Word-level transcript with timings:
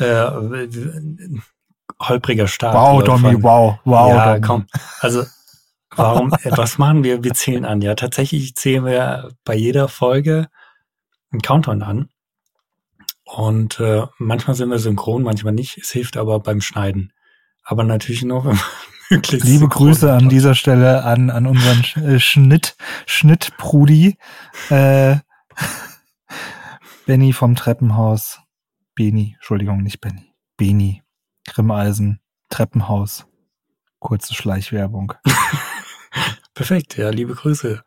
äh, 0.00 0.30
holpriger 2.00 2.48
Start. 2.48 2.74
Wow, 2.74 3.02
Domi, 3.02 3.42
wow, 3.42 3.78
wow. 3.84 4.08
Ja, 4.10 4.34
Domi. 4.34 4.40
komm. 4.46 4.66
Also, 5.00 5.24
warum, 5.94 6.30
was 6.44 6.78
machen 6.78 7.04
wir? 7.04 7.22
Wir 7.22 7.34
zählen 7.34 7.64
an. 7.64 7.80
Ja, 7.82 7.94
tatsächlich 7.94 8.54
zählen 8.56 8.84
wir 8.84 9.30
bei 9.44 9.54
jeder 9.54 9.88
Folge 9.88 10.48
einen 11.32 11.42
Countdown 11.42 11.82
an. 11.82 12.08
Und 13.24 13.78
äh, 13.78 14.06
manchmal 14.18 14.56
sind 14.56 14.70
wir 14.70 14.78
synchron, 14.78 15.22
manchmal 15.22 15.52
nicht. 15.52 15.78
Es 15.78 15.90
hilft 15.90 16.16
aber 16.16 16.40
beim 16.40 16.60
Schneiden. 16.60 17.12
Aber 17.62 17.84
natürlich 17.84 18.24
nur, 18.24 18.44
wenn 18.44 18.58
möglichst 19.08 19.46
Liebe 19.46 19.68
Grüße 19.68 20.12
an 20.12 20.28
dieser 20.28 20.54
Stelle 20.54 21.04
an, 21.04 21.30
an 21.30 21.46
unseren 21.46 21.84
äh, 22.04 22.18
Schnitt, 22.18 22.76
Schnittprudi. 23.06 24.16
Äh, 24.70 25.16
Benny 27.06 27.32
vom 27.32 27.54
Treppenhaus. 27.54 28.40
Beni, 28.94 29.34
Entschuldigung, 29.36 29.82
nicht 29.82 30.00
Benny. 30.00 30.34
Beni. 30.56 31.02
Grimmeisen, 31.46 32.20
Treppenhaus. 32.48 33.26
Kurze 33.98 34.34
Schleichwerbung. 34.34 35.14
Perfekt, 36.54 36.96
ja, 36.96 37.10
liebe 37.10 37.34
Grüße. 37.34 37.82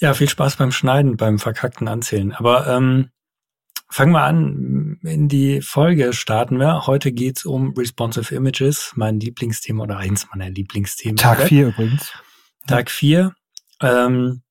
Ja, 0.00 0.14
viel 0.14 0.28
Spaß 0.28 0.56
beim 0.56 0.72
Schneiden, 0.72 1.16
beim 1.16 1.38
verkackten 1.38 1.88
Anzählen. 1.88 2.32
Aber 2.32 2.66
ähm, 2.68 3.10
fangen 3.90 4.12
wir 4.12 4.22
an. 4.22 4.98
In 5.02 5.28
die 5.28 5.60
Folge 5.60 6.12
starten 6.12 6.58
wir. 6.58 6.86
Heute 6.86 7.12
geht's 7.12 7.44
um 7.44 7.74
Responsive 7.76 8.34
Images, 8.34 8.92
mein 8.94 9.18
Lieblingsthema 9.18 9.84
oder 9.84 9.96
eins 9.96 10.26
meiner 10.30 10.50
Lieblingsthemen. 10.50 11.16
Tag 11.16 11.42
vier 11.42 11.68
übrigens. 11.68 12.12
Tag 12.66 12.90
vier. 12.90 13.34
Ähm, 13.80 14.42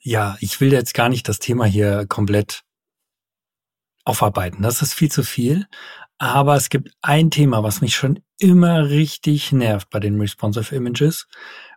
ja, 0.00 0.36
ich 0.40 0.60
will 0.60 0.72
jetzt 0.72 0.94
gar 0.94 1.08
nicht 1.08 1.28
das 1.28 1.38
Thema 1.38 1.64
hier 1.64 2.06
komplett 2.06 2.62
aufarbeiten. 4.08 4.62
Das 4.62 4.82
ist 4.82 4.94
viel 4.94 5.10
zu 5.10 5.22
viel. 5.22 5.66
Aber 6.18 6.56
es 6.56 6.68
gibt 6.68 6.90
ein 7.00 7.30
Thema, 7.30 7.62
was 7.62 7.80
mich 7.80 7.94
schon 7.94 8.20
immer 8.38 8.88
richtig 8.88 9.52
nervt 9.52 9.88
bei 9.90 10.00
den 10.00 10.20
Responsive 10.20 10.74
Images. 10.74 11.28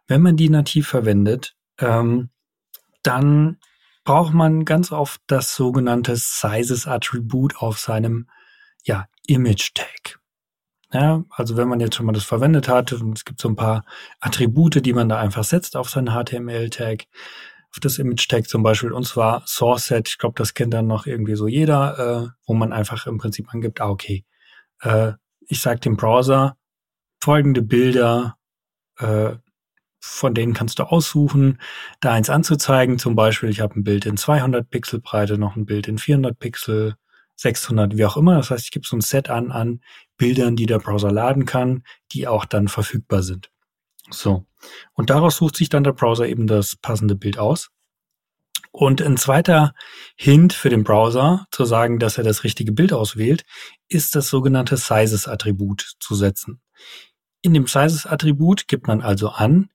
Wenn 0.07 0.21
man 0.21 0.35
die 0.35 0.49
nativ 0.49 0.87
verwendet, 0.87 1.55
ähm, 1.77 2.29
dann 3.03 3.57
braucht 4.03 4.33
man 4.33 4.65
ganz 4.65 4.91
oft 4.91 5.21
das 5.27 5.55
sogenannte 5.55 6.15
Sizes 6.15 6.87
Attribut 6.87 7.57
auf 7.57 7.79
seinem 7.79 8.27
ja, 8.83 9.07
Image 9.27 9.75
Tag. 9.75 10.19
Ja, 10.91 11.23
also 11.29 11.55
wenn 11.55 11.69
man 11.69 11.79
jetzt 11.79 11.95
schon 11.95 12.05
mal 12.05 12.11
das 12.11 12.25
verwendet 12.25 12.67
hat, 12.67 12.91
es 12.91 13.25
gibt 13.25 13.39
so 13.39 13.47
ein 13.47 13.55
paar 13.55 13.85
Attribute, 14.19 14.83
die 14.85 14.93
man 14.93 15.07
da 15.07 15.19
einfach 15.19 15.43
setzt 15.43 15.77
auf 15.77 15.89
seinen 15.89 16.13
HTML-Tag, 16.13 17.05
auf 17.71 17.79
das 17.79 17.99
Image-Tag 17.99 18.47
zum 18.47 18.63
Beispiel, 18.63 18.91
und 18.91 19.05
zwar 19.05 19.43
Source-Set, 19.47 20.09
ich 20.09 20.17
glaube, 20.17 20.35
das 20.37 20.53
kennt 20.53 20.73
dann 20.73 20.87
noch 20.87 21.05
irgendwie 21.05 21.35
so 21.35 21.47
jeder, 21.47 22.25
äh, 22.25 22.29
wo 22.45 22.53
man 22.53 22.73
einfach 22.73 23.07
im 23.07 23.17
Prinzip 23.17 23.53
angibt, 23.53 23.79
ah, 23.81 23.89
okay, 23.89 24.25
äh, 24.81 25.13
ich 25.47 25.61
sage 25.61 25.79
dem 25.79 25.97
Browser, 25.97 26.57
folgende 27.21 27.61
Bilder, 27.61 28.37
äh, 28.97 29.35
von 29.99 30.33
denen 30.33 30.53
kannst 30.53 30.79
du 30.79 30.83
aussuchen, 30.83 31.61
da 31.99 32.13
eins 32.13 32.29
anzuzeigen. 32.29 32.97
Zum 32.97 33.15
Beispiel, 33.15 33.49
ich 33.49 33.61
habe 33.61 33.79
ein 33.79 33.83
Bild 33.83 34.05
in 34.05 34.17
200 34.17 34.69
Pixel 34.69 34.99
Breite, 34.99 35.37
noch 35.37 35.55
ein 35.55 35.65
Bild 35.65 35.87
in 35.87 35.99
400 35.99 36.37
Pixel, 36.39 36.95
600, 37.35 37.97
wie 37.97 38.05
auch 38.05 38.17
immer. 38.17 38.35
Das 38.35 38.49
heißt, 38.49 38.65
ich 38.65 38.71
gebe 38.71 38.87
so 38.87 38.97
ein 38.97 39.01
Set 39.01 39.29
an 39.29 39.51
an 39.51 39.81
Bildern, 40.17 40.55
die 40.55 40.65
der 40.65 40.79
Browser 40.79 41.11
laden 41.11 41.45
kann, 41.45 41.83
die 42.11 42.27
auch 42.27 42.45
dann 42.45 42.67
verfügbar 42.67 43.23
sind. 43.23 43.51
So. 44.09 44.45
Und 44.93 45.09
daraus 45.09 45.37
sucht 45.37 45.55
sich 45.55 45.69
dann 45.69 45.83
der 45.83 45.93
Browser 45.93 46.27
eben 46.27 46.47
das 46.47 46.75
passende 46.75 47.15
Bild 47.15 47.37
aus. 47.37 47.69
Und 48.71 49.01
ein 49.01 49.17
zweiter 49.17 49.73
Hint 50.15 50.53
für 50.53 50.69
den 50.69 50.83
Browser, 50.83 51.45
zu 51.51 51.65
sagen, 51.65 51.99
dass 51.99 52.17
er 52.17 52.23
das 52.23 52.43
richtige 52.43 52.71
Bild 52.71 52.93
auswählt, 52.93 53.43
ist 53.89 54.15
das 54.15 54.29
sogenannte 54.29 54.77
Sizes-Attribut 54.77 55.95
zu 55.99 56.15
setzen. 56.15 56.61
In 57.41 57.53
dem 57.53 57.67
Sizes-Attribut 57.67 58.67
gibt 58.67 58.87
man 58.87 59.01
also 59.01 59.29
an, 59.29 59.69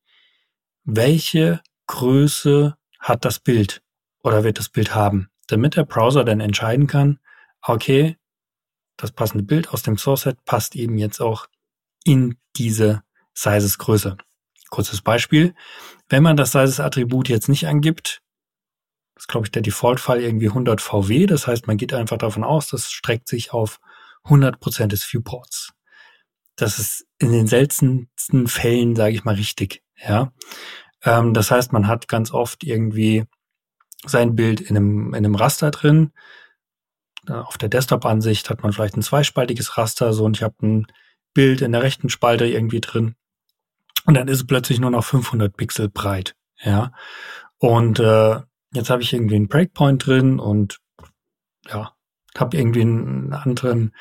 welche 0.85 1.61
Größe 1.89 2.77
hat 2.99 3.25
das 3.25 3.39
Bild 3.39 3.83
oder 4.23 4.45
wird 4.45 4.59
das 4.59 4.71
Bild 4.71 4.95
haben, 4.95 5.29
damit 5.47 5.77
der 5.77 5.85
Browser 5.85 6.25
dann 6.25 6.41
entscheiden 6.41 6.87
kann, 6.87 7.19
okay, 7.61 8.17
das 8.97 9.13
passende 9.13 9.45
Bild 9.45 9.69
aus 9.69 9.83
dem 9.83 9.99
Source-Set 9.99 10.45
passt 10.45 10.75
eben 10.75 10.97
jetzt 10.97 11.21
auch 11.21 11.49
in 12.05 12.39
diese 12.57 13.03
Sizes-Größe. 13.35 14.17
Kurzes 14.71 15.03
Beispiel. 15.03 15.55
Wenn 16.09 16.23
man 16.23 16.37
das 16.37 16.53
Sizes-Attribut 16.53 17.29
jetzt 17.29 17.49
nicht 17.49 17.67
angibt, 17.67 18.23
ist, 19.17 19.29
glaube 19.29 19.47
ich, 19.47 19.53
der 19.53 19.63
Default-Fall 19.63 20.21
irgendwie 20.21 20.49
100 20.49 20.81
VW. 20.81 21.27
Das 21.27 21.47
heißt, 21.47 21.67
man 21.67 21.77
geht 21.77 21.95
einfach 21.95 22.19
davon 22.19 22.45
aus, 22.45 22.69
das 22.69 22.91
streckt 22.91 23.29
sich 23.29 23.53
auf 23.53 23.81
100 24.25 24.61
Prozent 24.61 24.93
des 24.93 25.05
Viewports. 25.05 25.73
Das 26.57 26.79
ist 26.79 27.07
in 27.19 27.33
den 27.33 27.47
seltensten 27.47 28.47
Fällen, 28.47 28.97
sage 28.97 29.15
ich 29.15 29.25
mal, 29.25 29.35
richtig. 29.35 29.83
Ja, 29.97 30.33
ähm, 31.05 31.33
das 31.35 31.51
heißt, 31.51 31.73
man 31.73 31.87
hat 31.87 32.09
ganz 32.09 32.33
oft 32.33 32.65
irgendwie 32.65 33.25
sein 34.05 34.37
Bild 34.37 34.61
in 34.61 34.77
einem, 34.77 35.09
in 35.09 35.25
einem 35.25 35.35
Raster 35.35 35.71
drin. 35.71 36.13
Auf 37.29 37.59
der 37.59 37.69
Desktop-Ansicht 37.69 38.51
hat 38.51 38.63
man 38.63 38.73
vielleicht 38.73 38.97
ein 38.97 39.03
zweispaltiges 39.03 39.77
Raster, 39.77 40.13
so 40.13 40.25
und 40.25 40.37
ich 40.37 40.43
habe 40.43 40.55
ein 40.63 40.87
Bild 41.35 41.61
in 41.61 41.73
der 41.73 41.83
rechten 41.83 42.09
Spalte 42.09 42.47
irgendwie 42.47 42.81
drin. 42.81 43.17
Und 44.07 44.15
dann 44.15 44.29
ist 44.29 44.39
es 44.39 44.47
plötzlich 44.47 44.81
nur 44.81 44.91
noch 44.91 45.05
500 45.05 45.57
Pixel 45.57 45.89
breit. 45.89 46.35
Ja, 46.63 46.93
und 47.59 47.99
äh, 47.99 48.41
Jetzt 48.77 48.91
habe 48.91 49.03
ich 49.03 49.13
irgendwie 49.13 49.37
einen 49.37 49.49
Breakpoint 49.49 50.07
drin 50.07 50.39
und 50.39 50.81
ja, 51.67 51.93
habe 52.37 52.57
irgendwie 52.57 52.83
einen 52.83 53.33
anderen 53.33 53.95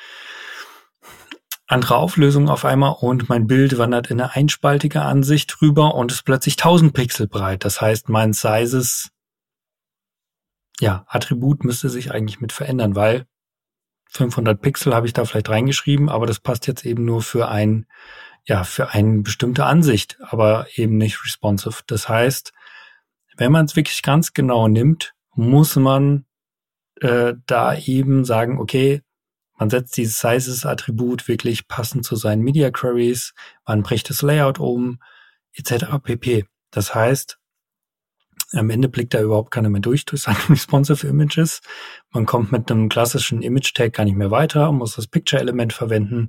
andere 1.68 1.96
Auflösung 1.96 2.48
auf 2.50 2.64
einmal 2.64 2.96
und 3.00 3.28
mein 3.28 3.48
Bild 3.48 3.78
wandert 3.80 4.12
in 4.12 4.22
eine 4.22 4.36
einspaltige 4.36 5.02
Ansicht 5.02 5.62
rüber 5.62 5.96
und 5.96 6.12
ist 6.12 6.24
plötzlich 6.24 6.56
1000 6.56 6.94
Pixel 6.94 7.28
breit. 7.28 7.66
Das 7.66 7.82
heißt, 7.82 8.10
mein 8.10 8.34
Sizes 8.34 9.12
ja, 10.80 11.06
Attribut 11.08 11.64
müsste 11.64 11.90
sich 11.90 12.12
eigentlich 12.12 12.42
mit 12.42 12.52
verändern, 12.52 12.96
weil 12.96 13.26
500 14.10 14.62
Pixel 14.62 14.94
habe 14.94 15.08
ich 15.08 15.14
da 15.14 15.26
vielleicht 15.26 15.50
reingeschrieben, 15.50 16.10
aber 16.10 16.28
das 16.28 16.40
passt 16.40 16.68
jetzt 16.68 16.86
eben 16.86 17.06
nur 17.06 17.22
für 17.22 17.48
ein, 17.48 17.88
ja, 18.48 18.64
für 18.64 18.90
eine 18.92 19.22
bestimmte 19.22 19.66
Ansicht, 19.66 20.18
aber 20.22 20.68
eben 20.76 20.98
nicht 20.98 21.24
responsive. 21.24 21.82
Das 21.88 22.08
heißt, 22.08 22.54
wenn 23.38 23.52
man 23.52 23.66
es 23.66 23.76
wirklich 23.76 24.02
ganz 24.04 24.34
genau 24.34 24.68
nimmt, 24.68 25.14
muss 25.34 25.76
man 25.76 26.26
äh, 27.02 27.34
da 27.48 27.76
eben 27.76 28.24
sagen, 28.24 28.60
okay, 28.60 29.02
man 29.58 29.70
setzt 29.70 29.98
dieses 29.98 30.20
Sizes-Attribut 30.20 31.28
wirklich 31.28 31.68
passend 31.68 32.06
zu 32.06 32.16
seinen 32.16 32.42
Media 32.42 32.72
Queries, 32.72 33.34
man 33.66 33.84
bricht 33.84 34.10
das 34.10 34.22
Layout 34.22 34.60
um, 34.60 35.00
etc. 35.54 35.86
pp. 36.04 36.46
Das 36.72 36.94
heißt, 36.94 37.40
am 38.52 38.70
Ende 38.70 38.90
blickt 38.90 39.14
da 39.14 39.22
überhaupt 39.22 39.52
keiner 39.52 39.70
mehr 39.70 39.82
durch 39.82 40.06
durch 40.06 40.24
seine 40.24 40.38
responsive 40.50 41.08
Images. 41.08 41.62
Man 42.12 42.26
kommt 42.26 42.52
mit 42.52 42.70
einem 42.70 42.90
klassischen 42.90 43.42
Image-Tag 43.42 43.94
gar 43.94 44.04
nicht 44.06 44.18
mehr 44.18 44.32
weiter, 44.32 44.72
muss 44.72 44.96
das 44.96 45.08
Picture-Element 45.08 45.74
verwenden. 45.74 46.28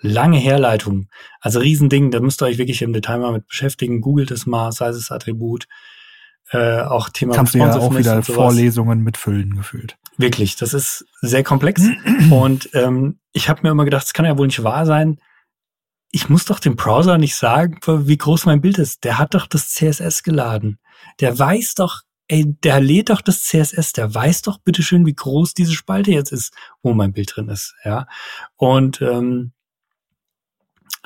Lange 0.00 0.38
Herleitung. 0.38 1.08
Also 1.40 1.58
Riesending, 1.60 2.10
da 2.10 2.20
müsst 2.20 2.42
ihr 2.42 2.46
euch 2.46 2.58
wirklich 2.58 2.82
im 2.82 2.92
Detail 2.92 3.18
mal 3.18 3.32
mit 3.32 3.46
beschäftigen. 3.46 4.00
Googelt 4.00 4.30
es 4.30 4.46
mal, 4.46 4.72
Sizes-Attribut 4.72 5.66
äh, 6.50 6.80
auch 6.80 7.08
Thema 7.08 7.34
Kannst 7.34 7.54
du 7.54 7.58
ja 7.58 7.76
auch 7.76 7.94
wieder 7.96 8.22
Vorlesungen 8.22 9.00
mitfüllen 9.00 9.56
gefühlt. 9.56 9.96
Wirklich, 10.16 10.56
das 10.56 10.74
ist 10.74 11.06
sehr 11.20 11.42
komplex. 11.42 11.82
und 12.30 12.70
ähm, 12.74 13.18
ich 13.32 13.48
habe 13.48 13.60
mir 13.62 13.70
immer 13.70 13.84
gedacht, 13.84 14.06
es 14.06 14.12
kann 14.12 14.24
ja 14.24 14.38
wohl 14.38 14.46
nicht 14.46 14.62
wahr 14.62 14.86
sein. 14.86 15.18
Ich 16.12 16.28
muss 16.28 16.44
doch 16.44 16.60
dem 16.60 16.76
Browser 16.76 17.18
nicht 17.18 17.34
sagen, 17.34 17.78
wie 17.84 18.16
groß 18.16 18.46
mein 18.46 18.60
Bild 18.60 18.78
ist. 18.78 19.04
Der 19.04 19.18
hat 19.18 19.34
doch 19.34 19.46
das 19.46 19.70
CSS 19.70 20.22
geladen. 20.22 20.78
Der 21.20 21.36
weiß 21.36 21.74
doch, 21.74 22.02
ey, 22.28 22.56
der 22.62 22.80
lädt 22.80 23.10
doch 23.10 23.20
das 23.20 23.42
CSS, 23.42 23.92
der 23.92 24.14
weiß 24.14 24.42
doch 24.42 24.58
bitteschön, 24.58 25.04
wie 25.04 25.14
groß 25.14 25.52
diese 25.54 25.72
Spalte 25.72 26.12
jetzt 26.12 26.32
ist, 26.32 26.54
wo 26.82 26.94
mein 26.94 27.12
Bild 27.12 27.32
drin 27.34 27.48
ist. 27.48 27.74
Ja. 27.84 28.06
Und 28.56 29.02
ähm, 29.02 29.52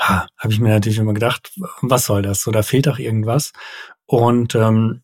ha, 0.00 0.26
habe 0.38 0.52
ich 0.52 0.60
mir 0.60 0.70
natürlich 0.70 0.98
immer 0.98 1.14
gedacht, 1.14 1.52
was 1.82 2.06
soll 2.06 2.22
das? 2.22 2.42
So, 2.42 2.50
da 2.50 2.62
fehlt 2.62 2.86
doch 2.86 2.98
irgendwas. 2.98 3.52
Und 4.06 4.54
ähm, 4.54 5.02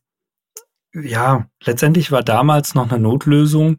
ja, 0.93 1.47
letztendlich 1.63 2.11
war 2.11 2.23
damals 2.23 2.75
noch 2.75 2.91
eine 2.91 2.99
Notlösung, 2.99 3.77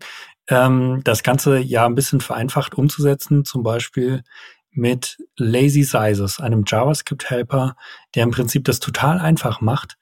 ähm, 0.47 1.01
das 1.03 1.23
Ganze 1.23 1.57
ja 1.57 1.85
ein 1.85 1.95
bisschen 1.95 2.21
vereinfacht 2.21 2.75
umzusetzen, 2.75 3.43
zum 3.43 3.63
Beispiel 3.63 4.23
mit 4.71 5.17
Lazy 5.37 5.83
Sizes, 5.83 6.39
einem 6.39 6.63
JavaScript-Helper, 6.65 7.75
der 8.13 8.23
im 8.23 8.31
Prinzip 8.31 8.63
das 8.65 8.79
total 8.79 9.19
einfach 9.19 9.59
macht, 9.59 9.97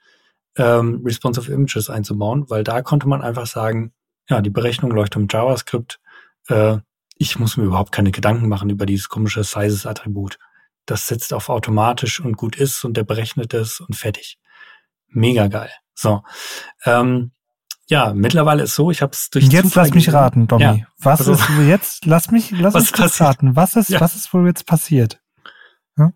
ähm, 0.58 1.02
responsive 1.06 1.52
Images 1.52 1.90
einzubauen, 1.90 2.50
weil 2.50 2.64
da 2.64 2.82
konnte 2.82 3.08
man 3.08 3.22
einfach 3.22 3.48
sagen, 3.48 3.94
ja, 4.30 4.42
die 4.42 4.50
Berechnung 4.50 4.92
läuft 4.92 5.16
im 5.16 5.28
JavaScript, 5.30 6.00
äh, 6.50 6.78
ich 7.18 7.40
muss 7.40 7.56
mir 7.56 7.64
überhaupt 7.64 7.94
keine 7.94 8.12
Gedanken 8.12 8.50
machen 8.50 8.70
über 8.70 8.86
dieses 8.86 9.08
komische 9.08 9.44
Sizes-Attribut. 9.44 10.38
Das 10.86 11.08
setzt 11.08 11.34
auf 11.34 11.50
automatisch 11.50 12.20
und 12.20 12.38
gut 12.38 12.56
ist 12.56 12.84
und 12.84 12.96
der 12.96 13.04
berechnet 13.04 13.54
es 13.54 13.80
und 13.80 13.96
fertig. 13.96 14.38
Mega 15.08 15.48
geil. 15.48 15.72
So. 15.94 16.24
Ähm, 16.86 17.32
ja, 17.88 18.14
mittlerweile 18.14 18.64
ist 18.64 18.76
so, 18.76 18.90
ich 18.90 19.02
habe 19.02 19.14
es 19.14 19.30
durch 19.30 19.46
Jetzt 19.46 19.64
Zufall 19.64 19.86
lass 19.86 19.94
mich 19.94 20.12
raten, 20.12 20.48
Domi. 20.48 20.64
Ja, 20.64 20.78
was 20.98 21.20
also, 21.20 21.34
ist 21.34 21.50
jetzt, 21.68 22.06
lass 22.06 22.32
mich, 22.32 22.52
lass 22.52 22.74
was 22.74 22.92
mich 22.92 23.22
raten. 23.22 23.56
Was 23.56 23.76
ist, 23.76 23.90
ja. 23.90 24.02
was 24.02 24.16
ist 24.16 24.34
wohl 24.34 24.48
jetzt 24.48 24.66
passiert? 24.66 25.22
Hm? 25.96 26.14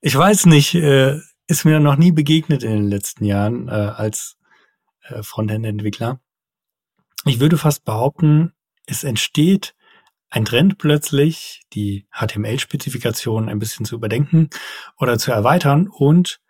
Ich 0.00 0.16
weiß 0.16 0.46
nicht, 0.46 0.74
äh, 0.74 1.18
ist 1.46 1.64
mir 1.64 1.80
noch 1.80 1.96
nie 1.96 2.12
begegnet 2.12 2.62
in 2.62 2.72
den 2.72 2.88
letzten 2.88 3.24
Jahren 3.24 3.68
äh, 3.68 3.72
als 3.72 4.36
äh, 5.02 5.22
Frontend-Entwickler. 5.22 6.20
Ich 7.24 7.40
würde 7.40 7.56
fast 7.56 7.84
behaupten, 7.84 8.52
es 8.86 9.04
entsteht 9.04 9.74
ein 10.36 10.44
Trend 10.44 10.76
plötzlich, 10.76 11.62
die 11.72 12.06
HTML-Spezifikation 12.12 13.48
ein 13.48 13.58
bisschen 13.58 13.86
zu 13.86 13.94
überdenken 13.94 14.50
oder 14.98 15.16
zu 15.18 15.32
erweitern 15.32 15.88
und 15.88 16.42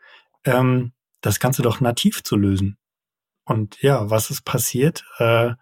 ähm, 0.44 0.92
das 1.20 1.38
Ganze 1.38 1.62
doch 1.62 1.80
nativ 1.80 2.24
zu 2.24 2.34
lösen. 2.34 2.78
Und 3.44 3.80
ja, 3.82 4.10
was 4.10 4.30
ist 4.32 4.44
passiert? 4.44 5.04
Äh, 5.18 5.52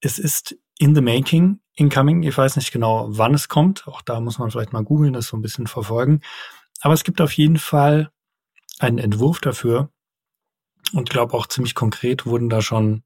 es 0.00 0.20
ist 0.20 0.56
in 0.78 0.94
the 0.94 1.00
making, 1.00 1.58
incoming. 1.74 2.22
Ich 2.22 2.38
weiß 2.38 2.54
nicht 2.54 2.70
genau, 2.70 3.06
wann 3.08 3.34
es 3.34 3.48
kommt. 3.48 3.88
Auch 3.88 4.02
da 4.02 4.20
muss 4.20 4.38
man 4.38 4.52
vielleicht 4.52 4.72
mal 4.72 4.84
googeln, 4.84 5.12
das 5.12 5.26
so 5.26 5.36
ein 5.36 5.42
bisschen 5.42 5.66
verfolgen. 5.66 6.20
Aber 6.82 6.94
es 6.94 7.02
gibt 7.02 7.20
auf 7.20 7.32
jeden 7.32 7.58
Fall 7.58 8.12
einen 8.78 8.98
Entwurf 8.98 9.40
dafür. 9.40 9.90
Und 10.92 11.08
ich 11.08 11.12
glaube 11.12 11.34
auch 11.34 11.48
ziemlich 11.48 11.74
konkret 11.74 12.26
wurden 12.26 12.48
da 12.48 12.62
schon 12.62 13.02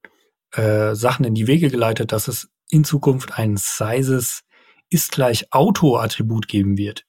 äh, 0.52 0.94
Sachen 0.94 1.24
in 1.24 1.34
die 1.34 1.46
Wege 1.46 1.70
geleitet, 1.70 2.12
dass 2.12 2.28
es 2.28 2.50
in 2.70 2.84
Zukunft 2.84 3.38
ein 3.38 3.56
Sizes 3.56 4.44
ist 4.90 5.12
gleich 5.12 5.52
Auto-Attribut 5.52 6.48
geben 6.48 6.76
wird. 6.76 7.04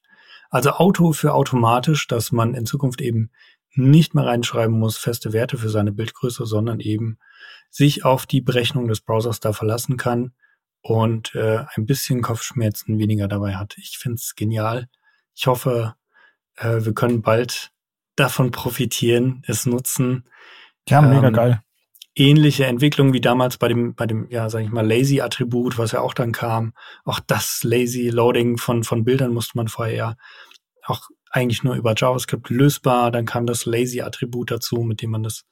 Also 0.49 0.71
Auto 0.71 1.13
für 1.13 1.33
automatisch, 1.33 2.07
dass 2.07 2.31
man 2.31 2.55
in 2.55 2.65
Zukunft 2.65 3.01
eben 3.01 3.31
nicht 3.75 4.15
mehr 4.15 4.25
reinschreiben 4.25 4.77
muss, 4.77 4.97
feste 4.97 5.31
Werte 5.31 5.57
für 5.57 5.69
seine 5.69 5.91
Bildgröße, 5.91 6.45
sondern 6.45 6.79
eben 6.79 7.19
sich 7.69 8.03
auf 8.03 8.25
die 8.25 8.41
Berechnung 8.41 8.87
des 8.87 9.01
Browsers 9.01 9.39
da 9.39 9.53
verlassen 9.53 9.97
kann 9.97 10.33
und 10.81 11.35
äh, 11.35 11.65
ein 11.75 11.85
bisschen 11.85 12.21
Kopfschmerzen 12.21 12.97
weniger 12.97 13.27
dabei 13.27 13.55
hat. 13.55 13.75
Ich 13.77 13.97
finde 13.99 14.15
es 14.15 14.33
genial. 14.35 14.89
Ich 15.35 15.47
hoffe, 15.47 15.95
äh, 16.55 16.83
wir 16.83 16.93
können 16.93 17.21
bald 17.21 17.71
davon 18.15 18.51
profitieren, 18.51 19.43
es 19.47 19.65
nutzen. 19.65 20.27
Ja, 20.87 21.01
mega 21.01 21.27
ähm, 21.27 21.33
geil. 21.33 21.61
Ähnliche 22.19 22.65
Entwicklung 22.65 23.13
wie 23.13 23.21
damals 23.21 23.57
bei 23.57 23.69
dem, 23.69 23.95
bei 23.95 24.05
dem, 24.05 24.29
ja, 24.29 24.49
sag 24.49 24.61
ich 24.63 24.69
mal, 24.71 24.85
Lazy-Attribut, 24.85 25.77
was 25.77 25.93
ja 25.93 26.01
auch 26.01 26.13
dann 26.13 26.33
kam. 26.33 26.73
Auch 27.05 27.21
das 27.21 27.63
Lazy-Loading 27.63 28.57
von, 28.57 28.83
von 28.83 29.05
Bildern 29.05 29.33
musste 29.33 29.55
man 29.55 29.69
vorher 29.69 30.17
auch 30.83 31.07
eigentlich 31.31 31.63
nur 31.63 31.75
über 31.75 31.93
JavaScript 31.95 32.49
lösbar. 32.49 33.11
Dann 33.11 33.25
kam 33.25 33.45
das 33.45 33.65
Lazy-Attribut 33.65 34.51
dazu, 34.51 34.81
mit 34.81 35.01
dem 35.01 35.11
man 35.11 35.23
das, 35.23 35.45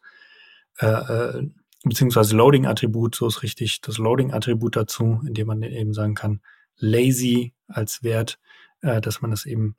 äh, 0.79 0.87
äh, 0.87 1.49
beziehungsweise 1.83 2.35
Loading-Attribut, 2.35 3.15
so 3.15 3.27
ist 3.27 3.43
richtig, 3.43 3.79
das 3.79 3.97
Loading-Attribut 3.97 4.75
dazu, 4.75 5.21
indem 5.25 5.47
man 5.47 5.63
eben 5.63 5.93
sagen 5.93 6.15
kann, 6.15 6.41
lazy 6.75 7.53
als 7.69 8.03
Wert, 8.03 8.39
äh, 8.81 8.99
dass 8.99 9.21
man 9.21 9.31
das 9.31 9.45
eben 9.45 9.77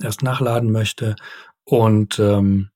erst 0.00 0.22
nachladen 0.22 0.70
möchte. 0.70 1.16
Und 1.64 2.18
ähm, 2.18 2.71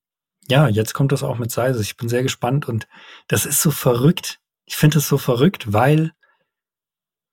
ja, 0.48 0.68
jetzt 0.68 0.94
kommt 0.94 1.12
das 1.12 1.22
auch 1.22 1.38
mit 1.38 1.50
Size. 1.50 1.80
Ich 1.80 1.96
bin 1.96 2.08
sehr 2.08 2.22
gespannt 2.22 2.68
und 2.68 2.86
das 3.28 3.46
ist 3.46 3.62
so 3.62 3.70
verrückt. 3.70 4.40
Ich 4.64 4.76
finde 4.76 4.98
es 4.98 5.08
so 5.08 5.18
verrückt, 5.18 5.72
weil 5.72 6.12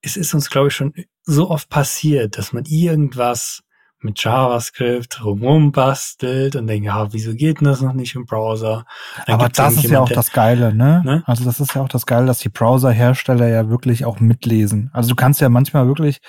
es 0.01 0.17
ist 0.17 0.33
uns, 0.33 0.49
glaube 0.49 0.67
ich, 0.67 0.75
schon 0.75 0.93
so 1.23 1.49
oft 1.49 1.69
passiert, 1.69 2.37
dass 2.37 2.53
man 2.53 2.65
irgendwas 2.65 3.63
mit 4.03 4.21
JavaScript 4.21 5.17
drumherum 5.19 5.71
bastelt 5.71 6.57
und 6.57 6.67
denkt, 6.67 6.85
ja, 6.85 7.13
wieso 7.13 7.33
geht 7.33 7.61
denn 7.61 7.67
das 7.67 7.81
noch 7.81 7.93
nicht 7.93 8.15
im 8.15 8.25
Browser? 8.25 8.85
Dann 9.25 9.35
Aber 9.35 9.49
das 9.49 9.77
ist 9.77 9.89
ja 9.89 10.01
auch 10.01 10.09
das 10.09 10.31
Geile, 10.31 10.73
ne? 10.73 11.01
ne? 11.05 11.23
Also 11.25 11.45
das 11.45 11.61
ist 11.61 11.73
ja 11.73 11.81
auch 11.81 11.87
das 11.87 12.05
Geile, 12.05 12.25
dass 12.25 12.39
die 12.39 12.49
Browserhersteller 12.49 13.47
ja 13.47 13.69
wirklich 13.69 14.03
auch 14.03 14.19
mitlesen. 14.19 14.89
Also 14.93 15.09
du 15.09 15.15
kannst 15.15 15.39
ja 15.39 15.47
manchmal 15.47 15.87
wirklich 15.87 16.19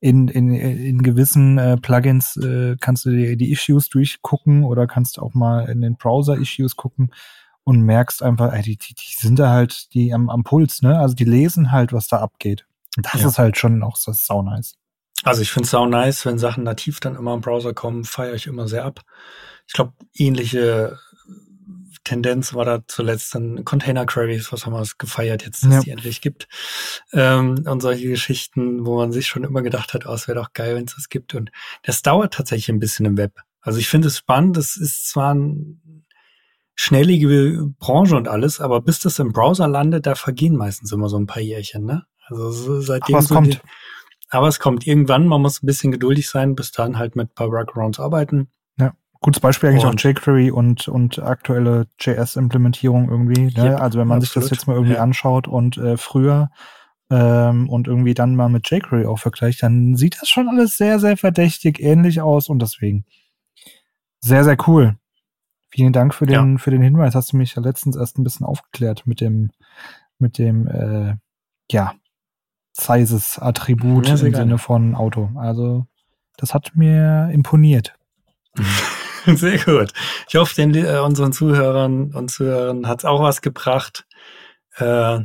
in, 0.00 0.28
in, 0.28 0.52
in 0.54 1.02
gewissen 1.02 1.58
äh, 1.58 1.76
Plugins 1.76 2.36
äh, 2.36 2.76
kannst 2.80 3.04
du 3.04 3.10
die, 3.10 3.36
die 3.36 3.52
Issues 3.52 3.88
durchgucken 3.90 4.64
oder 4.64 4.86
kannst 4.86 5.18
auch 5.18 5.34
mal 5.34 5.68
in 5.68 5.82
den 5.82 5.96
Browser-Issues 5.96 6.76
gucken 6.76 7.12
und 7.64 7.82
merkst 7.82 8.22
einfach, 8.22 8.52
ey, 8.52 8.62
die, 8.62 8.78
die, 8.78 8.94
die 8.94 9.14
sind 9.16 9.38
da 9.38 9.50
halt 9.50 9.92
die 9.92 10.14
am, 10.14 10.30
am 10.30 10.42
Puls, 10.42 10.80
ne? 10.80 10.98
Also 10.98 11.14
die 11.14 11.24
lesen 11.24 11.70
halt, 11.70 11.92
was 11.92 12.08
da 12.08 12.18
abgeht. 12.18 12.66
Das 12.96 13.20
ja. 13.20 13.28
ist 13.28 13.38
halt 13.38 13.58
schon 13.58 13.82
auch 13.82 13.96
so 13.96 14.12
sau 14.12 14.42
nice. 14.42 14.74
Also 15.22 15.42
ich 15.42 15.52
finde 15.52 15.64
es 15.64 15.70
sau 15.70 15.86
nice, 15.86 16.24
wenn 16.24 16.38
Sachen 16.38 16.64
nativ 16.64 17.00
dann 17.00 17.14
immer 17.14 17.34
im 17.34 17.42
Browser 17.42 17.74
kommen, 17.74 18.04
feiere 18.04 18.34
ich 18.34 18.46
immer 18.46 18.68
sehr 18.68 18.84
ab. 18.84 19.02
Ich 19.66 19.74
glaube, 19.74 19.92
ähnliche 20.14 20.98
Tendenz 22.04 22.54
war 22.54 22.64
da 22.64 22.80
zuletzt 22.86 23.34
dann 23.34 23.64
Container 23.64 24.06
Queries, 24.06 24.52
was 24.52 24.66
haben 24.66 24.72
wir 24.72 24.86
gefeiert 24.98 25.44
jetzt, 25.44 25.64
dass 25.64 25.72
ja. 25.72 25.80
die 25.80 25.90
endlich 25.90 26.20
gibt. 26.20 26.48
Ähm, 27.12 27.64
und 27.66 27.80
solche 27.80 28.08
Geschichten, 28.08 28.86
wo 28.86 28.96
man 28.96 29.12
sich 29.12 29.26
schon 29.26 29.44
immer 29.44 29.62
gedacht 29.62 29.94
hat, 29.94 30.06
oh, 30.06 30.12
es 30.12 30.28
wäre 30.28 30.38
doch 30.38 30.52
geil, 30.52 30.76
wenn 30.76 30.84
es 30.84 30.94
das 30.94 31.08
gibt. 31.08 31.34
Und 31.34 31.50
das 31.82 32.02
dauert 32.02 32.34
tatsächlich 32.34 32.68
ein 32.68 32.80
bisschen 32.80 33.06
im 33.06 33.16
Web. 33.16 33.40
Also 33.60 33.78
ich 33.78 33.88
finde 33.88 34.08
es 34.08 34.18
spannend, 34.18 34.56
es 34.56 34.76
ist 34.76 35.08
zwar 35.08 35.32
eine 35.32 35.76
schnellige 36.74 37.66
Branche 37.78 38.16
und 38.16 38.28
alles, 38.28 38.60
aber 38.60 38.80
bis 38.80 39.00
das 39.00 39.18
im 39.18 39.32
Browser 39.32 39.68
landet, 39.68 40.06
da 40.06 40.14
vergehen 40.14 40.56
meistens 40.56 40.92
immer 40.92 41.08
so 41.08 41.18
ein 41.18 41.26
paar 41.26 41.42
Jährchen, 41.42 41.84
ne? 41.84 42.06
Also 42.26 42.50
so, 42.50 42.80
seitdem 42.80 43.16
aber 43.16 43.22
es 43.22 43.28
so 43.28 43.34
kommt. 43.34 43.54
Die, 43.54 43.58
aber 44.30 44.48
es 44.48 44.60
kommt 44.60 44.86
irgendwann, 44.86 45.26
man 45.26 45.42
muss 45.42 45.62
ein 45.62 45.66
bisschen 45.66 45.90
geduldig 45.90 46.28
sein, 46.30 46.54
bis 46.54 46.72
dann 46.72 46.98
halt 46.98 47.16
mit 47.16 47.30
ein 47.30 47.34
paar 47.34 47.50
Workarounds 47.50 48.00
arbeiten. 48.00 48.48
Gutes 49.20 49.40
Beispiel 49.40 49.68
eigentlich 49.68 49.84
und, 49.84 50.00
auch 50.00 50.04
jQuery 50.04 50.50
und, 50.50 50.88
und 50.88 51.18
aktuelle 51.18 51.86
JS-Implementierung 51.98 53.10
irgendwie. 53.10 53.52
Ne? 53.54 53.72
Yep, 53.72 53.80
also 53.80 53.98
wenn 53.98 54.08
man 54.08 54.18
absolut. 54.18 54.44
sich 54.44 54.50
das 54.50 54.58
jetzt 54.58 54.66
mal 54.66 54.74
irgendwie 54.74 54.94
ja. 54.94 55.02
anschaut 55.02 55.46
und 55.46 55.76
äh, 55.76 55.98
früher 55.98 56.50
ähm, 57.10 57.68
und 57.68 57.86
irgendwie 57.86 58.14
dann 58.14 58.34
mal 58.34 58.48
mit 58.48 58.70
jQuery 58.70 59.06
auch 59.06 59.18
vergleicht, 59.18 59.62
dann 59.62 59.94
sieht 59.96 60.20
das 60.20 60.28
schon 60.28 60.48
alles 60.48 60.76
sehr, 60.76 60.98
sehr 60.98 61.16
verdächtig 61.18 61.80
ähnlich 61.80 62.22
aus 62.22 62.48
und 62.48 62.60
deswegen 62.60 63.04
sehr, 64.20 64.44
sehr 64.44 64.56
cool. 64.66 64.96
Vielen 65.70 65.92
Dank 65.92 66.14
für 66.14 66.26
den, 66.26 66.52
ja. 66.52 66.58
für 66.58 66.70
den 66.70 66.82
Hinweis. 66.82 67.14
Hast 67.14 67.32
du 67.32 67.36
mich 67.36 67.54
ja 67.54 67.62
letztens 67.62 67.96
erst 67.96 68.18
ein 68.18 68.24
bisschen 68.24 68.46
aufgeklärt 68.46 69.06
mit 69.06 69.20
dem, 69.20 69.50
mit 70.18 70.38
dem, 70.38 70.66
äh, 70.66 71.16
ja, 71.70 71.94
Sizes-Attribut 72.72 74.06
ja, 74.06 74.12
im 74.12 74.34
Sinne 74.34 74.58
von 74.58 74.94
Auto. 74.94 75.30
Also 75.36 75.86
das 76.36 76.54
hat 76.54 76.72
mir 76.74 77.30
imponiert. 77.32 77.94
Sehr 79.36 79.58
gut. 79.58 79.92
Ich 80.28 80.36
hoffe, 80.36 80.54
den 80.54 80.74
äh, 80.74 80.98
unseren 80.98 81.32
Zuhörern 81.32 82.12
und 82.12 82.30
Zuhörern 82.30 82.86
hat 82.86 83.00
es 83.00 83.04
auch 83.04 83.22
was 83.22 83.42
gebracht, 83.42 84.06
äh, 84.76 85.20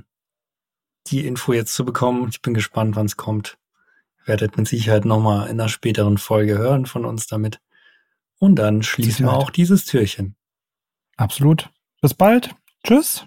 die 1.07 1.25
Info 1.25 1.53
jetzt 1.53 1.73
zu 1.73 1.85
bekommen. 1.85 2.27
Ich 2.29 2.41
bin 2.41 2.53
gespannt, 2.53 2.95
wann 2.95 3.05
es 3.05 3.17
kommt. 3.17 3.57
Werdet 4.25 4.57
mit 4.57 4.67
Sicherheit 4.67 5.05
nochmal 5.05 5.47
in 5.49 5.59
einer 5.59 5.69
späteren 5.69 6.17
Folge 6.17 6.57
hören 6.57 6.85
von 6.85 7.05
uns 7.05 7.27
damit. 7.27 7.59
Und 8.39 8.55
dann 8.55 8.83
schließen 8.83 9.27
wir 9.27 9.33
auch 9.33 9.49
dieses 9.49 9.85
Türchen. 9.85 10.35
Absolut. 11.15 11.69
Bis 12.01 12.13
bald. 12.13 12.55
Tschüss. 12.85 13.25